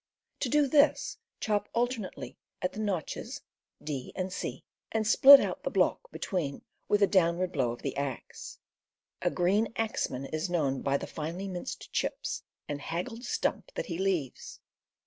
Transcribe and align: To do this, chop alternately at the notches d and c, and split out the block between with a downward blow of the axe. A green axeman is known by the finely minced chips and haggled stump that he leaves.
To 0.39 0.49
do 0.49 0.65
this, 0.67 1.17
chop 1.39 1.69
alternately 1.73 2.39
at 2.59 2.73
the 2.73 2.79
notches 2.79 3.41
d 3.83 4.11
and 4.15 4.33
c, 4.33 4.65
and 4.91 5.05
split 5.05 5.39
out 5.39 5.61
the 5.61 5.69
block 5.69 6.09
between 6.11 6.63
with 6.87 7.03
a 7.03 7.05
downward 7.05 7.51
blow 7.51 7.71
of 7.71 7.83
the 7.83 7.95
axe. 7.95 8.57
A 9.21 9.29
green 9.29 9.71
axeman 9.75 10.25
is 10.25 10.49
known 10.49 10.81
by 10.81 10.97
the 10.97 11.05
finely 11.05 11.47
minced 11.47 11.91
chips 11.93 12.41
and 12.67 12.81
haggled 12.81 13.23
stump 13.23 13.71
that 13.75 13.85
he 13.85 13.99
leaves. 13.99 14.59